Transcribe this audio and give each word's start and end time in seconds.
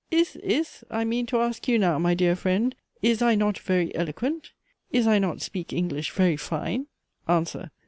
Is, 0.09 0.35
is 0.37 0.83
I 0.89 1.03
mean 1.05 1.27
to 1.27 1.39
ask 1.41 1.67
you 1.67 1.77
now, 1.77 1.99
my 1.99 2.15
dear 2.15 2.35
friend 2.35 2.73
is 3.03 3.21
I 3.21 3.35
not 3.35 3.59
very 3.59 3.93
eloquent? 3.93 4.49
Is 4.91 5.05
I 5.05 5.19
not 5.19 5.43
speak 5.43 5.71
English 5.71 6.09
very 6.09 6.37
fine? 6.37 6.87
ANSWER. 7.27 7.69